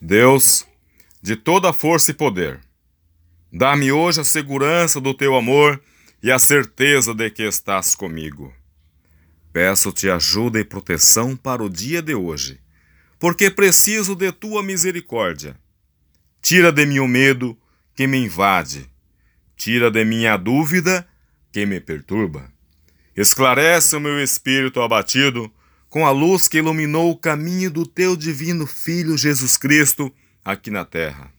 Deus, 0.00 0.66
de 1.22 1.36
toda 1.36 1.72
força 1.72 2.10
e 2.10 2.14
poder, 2.14 2.60
dá-me 3.50 3.90
hoje 3.90 4.20
a 4.20 4.24
segurança 4.24 5.00
do 5.00 5.14
teu 5.14 5.34
amor 5.34 5.82
e 6.22 6.30
a 6.30 6.38
certeza 6.38 7.14
de 7.14 7.30
que 7.30 7.42
estás 7.42 7.94
comigo. 7.94 8.52
Peço-te 9.52 10.10
ajuda 10.10 10.60
e 10.60 10.64
proteção 10.64 11.34
para 11.34 11.64
o 11.64 11.70
dia 11.70 12.02
de 12.02 12.14
hoje, 12.14 12.60
porque 13.18 13.50
preciso 13.50 14.14
de 14.14 14.30
tua 14.32 14.62
misericórdia. 14.62 15.58
Tira 16.42 16.70
de 16.70 16.84
mim 16.84 16.98
o 16.98 17.08
medo 17.08 17.56
que 17.94 18.06
me 18.06 18.18
invade, 18.18 18.90
tira 19.56 19.90
de 19.90 20.04
mim 20.04 20.26
a 20.26 20.36
dúvida 20.36 21.08
que 21.50 21.64
me 21.64 21.80
perturba. 21.80 22.52
Esclarece 23.16 23.96
o 23.96 24.00
meu 24.00 24.22
espírito 24.22 24.82
abatido 24.82 25.50
com 25.88 26.06
a 26.06 26.10
luz 26.10 26.48
que 26.48 26.58
iluminou 26.58 27.10
o 27.10 27.16
caminho 27.16 27.70
do 27.70 27.86
teu 27.86 28.16
divino 28.16 28.66
Filho 28.66 29.16
Jesus 29.16 29.56
Cristo 29.56 30.12
aqui 30.44 30.70
na 30.70 30.84
terra. 30.84 31.32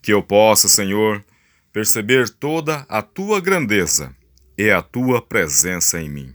Que 0.00 0.12
eu 0.12 0.22
possa, 0.22 0.68
Senhor, 0.68 1.24
perceber 1.72 2.28
toda 2.28 2.86
a 2.88 3.02
tua 3.02 3.40
grandeza 3.40 4.14
e 4.56 4.70
a 4.70 4.82
tua 4.82 5.20
presença 5.20 6.00
em 6.00 6.08
mim. 6.08 6.34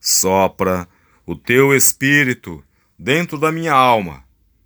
Sopra 0.00 0.88
o 1.26 1.34
teu 1.34 1.74
espírito 1.74 2.62
dentro 2.98 3.38
da 3.38 3.50
minha 3.50 3.72
alma, 3.72 4.24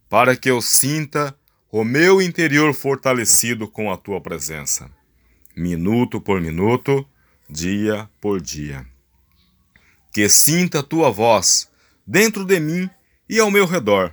para 0.09 0.37
que 0.37 0.51
eu 0.51 0.60
sinta 0.60 1.35
o 1.73 1.85
meu 1.85 2.21
interior 2.21 2.74
fortalecido 2.74 3.66
com 3.66 3.91
a 3.91 3.97
tua 3.97 4.21
presença, 4.21 4.91
minuto 5.57 6.21
por 6.21 6.41
minuto, 6.41 7.07
dia 7.49 8.09
por 8.21 8.41
dia. 8.41 8.87
Que 10.12 10.29
sinta 10.29 10.80
a 10.80 10.83
tua 10.83 11.10
voz 11.10 11.70
dentro 12.10 12.45
de 12.45 12.59
mim 12.59 12.91
e 13.28 13.38
ao 13.38 13.52
meu 13.52 13.64
redor, 13.64 14.12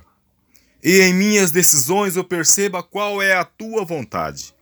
e 0.80 1.00
em 1.00 1.12
minhas 1.12 1.50
decisões 1.50 2.14
eu 2.14 2.22
perceba 2.22 2.80
qual 2.80 3.20
é 3.20 3.34
a 3.34 3.44
tua 3.44 3.84
vontade 3.84 4.54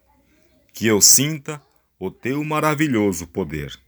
que 0.73 0.87
eu 0.87 1.03
sinta 1.03 1.61
o 2.01 2.11
teu 2.11 2.43
maravilhoso 2.43 3.27
poder. 3.27 3.79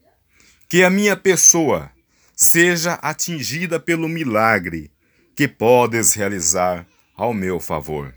Que 0.68 0.82
a 0.82 0.90
minha 0.90 1.16
pessoa 1.16 1.90
seja 2.36 2.94
atingida 3.00 3.80
pelo 3.80 4.06
milagre 4.06 4.90
que 5.34 5.48
podes 5.48 6.12
realizar 6.12 6.86
ao 7.16 7.32
meu 7.32 7.58
favor, 7.58 8.14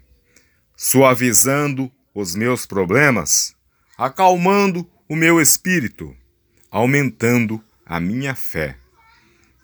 suavizando 0.75 1.89
os 2.13 2.35
meus 2.35 2.65
problemas, 2.65 3.55
acalmando 3.97 4.85
o 5.07 5.15
meu 5.15 5.39
espírito, 5.39 6.13
aumentando 6.69 7.63
a 7.85 8.01
minha 8.01 8.35
fé. 8.35 8.75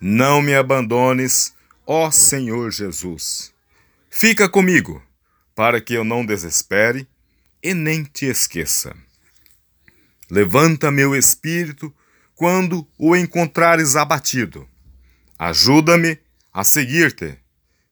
Não 0.00 0.40
me 0.40 0.54
abandones, 0.54 1.54
ó 1.90 2.10
Senhor 2.10 2.70
Jesus. 2.70 3.50
Fica 4.10 4.46
comigo, 4.46 5.02
para 5.54 5.80
que 5.80 5.94
eu 5.94 6.04
não 6.04 6.24
desespere 6.24 7.08
e 7.62 7.72
nem 7.72 8.04
te 8.04 8.26
esqueça. 8.26 8.94
Levanta 10.30 10.90
meu 10.90 11.16
espírito 11.16 11.92
quando 12.34 12.86
o 12.98 13.16
encontrares 13.16 13.96
abatido. 13.96 14.68
Ajuda-me 15.38 16.18
a 16.52 16.62
seguir-te, 16.62 17.38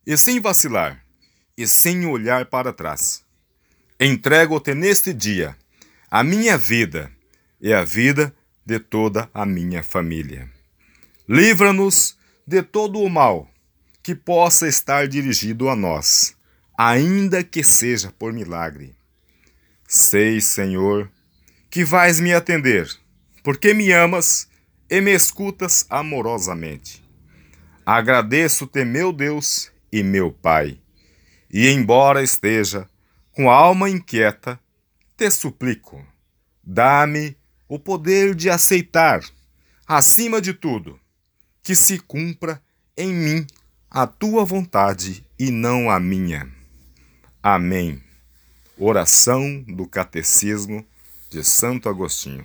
e 0.06 0.14
sem 0.18 0.40
vacilar, 0.40 1.02
e 1.56 1.66
sem 1.66 2.04
olhar 2.04 2.44
para 2.44 2.74
trás. 2.74 3.24
Entrego-te 3.98 4.74
neste 4.74 5.14
dia 5.14 5.56
a 6.10 6.22
minha 6.22 6.58
vida 6.58 7.10
e 7.58 7.72
a 7.72 7.82
vida 7.82 8.36
de 8.64 8.78
toda 8.78 9.30
a 9.32 9.46
minha 9.46 9.82
família. 9.82 10.50
Livra-nos 11.26 12.18
de 12.46 12.62
todo 12.62 13.00
o 13.00 13.08
mal 13.08 13.50
que 14.06 14.14
possa 14.14 14.68
estar 14.68 15.08
dirigido 15.08 15.68
a 15.68 15.74
nós, 15.74 16.36
ainda 16.78 17.42
que 17.42 17.64
seja 17.64 18.12
por 18.16 18.32
milagre. 18.32 18.94
Sei, 19.84 20.40
Senhor, 20.40 21.10
que 21.68 21.84
vais 21.84 22.20
me 22.20 22.32
atender, 22.32 22.88
porque 23.42 23.74
me 23.74 23.90
amas 23.90 24.48
e 24.88 25.00
me 25.00 25.12
escutas 25.12 25.86
amorosamente. 25.90 27.04
Agradeço-te, 27.84 28.84
meu 28.84 29.12
Deus 29.12 29.72
e 29.90 30.04
meu 30.04 30.30
Pai, 30.30 30.78
e 31.50 31.68
embora 31.68 32.22
esteja 32.22 32.88
com 33.32 33.50
a 33.50 33.56
alma 33.56 33.90
inquieta, 33.90 34.56
te 35.16 35.28
suplico, 35.32 36.06
dá-me 36.62 37.36
o 37.68 37.76
poder 37.76 38.36
de 38.36 38.50
aceitar, 38.50 39.20
acima 39.84 40.40
de 40.40 40.54
tudo, 40.54 40.96
que 41.60 41.74
se 41.74 41.98
cumpra 41.98 42.62
em 42.96 43.12
mim 43.12 43.46
a 43.98 44.06
tua 44.06 44.44
vontade 44.44 45.24
e 45.38 45.50
não 45.50 45.88
a 45.88 45.98
minha. 45.98 46.46
Amém. 47.42 47.98
Oração 48.76 49.62
do 49.62 49.86
Catecismo 49.86 50.84
de 51.30 51.42
Santo 51.42 51.88
Agostinho. 51.88 52.44